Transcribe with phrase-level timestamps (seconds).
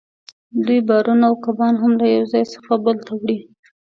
[0.65, 3.39] دوی بارونه او کبان هم له یو ځای څخه بل ته وړي